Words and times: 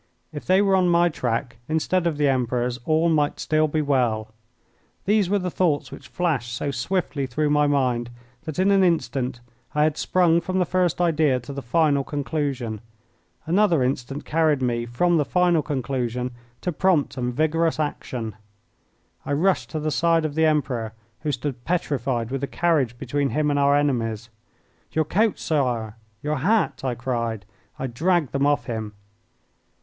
If 0.33 0.45
they 0.47 0.63
were 0.63 0.75
on 0.75 0.89
my 0.89 1.09
track 1.09 1.57
instead 1.69 2.07
of 2.07 2.17
the 2.17 2.27
Emperor's, 2.27 2.79
all 2.85 3.07
might 3.07 3.39
still 3.39 3.67
be 3.67 3.83
well. 3.83 4.29
These 5.05 5.29
were 5.29 5.37
the 5.37 5.51
thoughts 5.51 5.91
which 5.91 6.07
flashed 6.07 6.55
so 6.55 6.71
swiftly 6.71 7.27
through 7.27 7.51
my 7.51 7.67
mind 7.67 8.09
that 8.45 8.57
in 8.57 8.71
an 8.71 8.83
instant 8.83 9.41
I 9.75 9.83
had 9.83 9.97
sprung 9.97 10.41
from 10.41 10.57
the 10.57 10.65
first 10.65 10.99
idea 10.99 11.39
to 11.41 11.53
the 11.53 11.61
final 11.61 12.03
conclusion. 12.03 12.81
Another 13.45 13.83
instant 13.83 14.25
carried 14.25 14.59
me 14.59 14.87
from 14.87 15.17
the 15.17 15.23
final 15.23 15.61
conclusion 15.61 16.31
to 16.61 16.71
prompt 16.71 17.15
and 17.15 17.31
vigorous 17.31 17.79
action. 17.79 18.33
I 19.23 19.33
rushed 19.33 19.69
to 19.69 19.79
the 19.79 19.91
side 19.91 20.25
of 20.25 20.33
the 20.33 20.45
Emperor, 20.47 20.93
who 21.19 21.31
stood 21.31 21.63
petrified, 21.63 22.31
with 22.31 22.41
the 22.41 22.47
carriage 22.47 22.97
between 22.97 23.29
him 23.29 23.51
and 23.51 23.59
our 23.59 23.75
enemies. 23.75 24.29
"Your 24.93 25.05
coat, 25.05 25.37
Sire! 25.37 25.95
your 26.23 26.37
hat!" 26.37 26.81
I 26.83 26.95
cried. 26.95 27.45
I 27.77 27.85
dragged 27.85 28.31
them 28.31 28.47
off 28.47 28.65
him. 28.65 28.93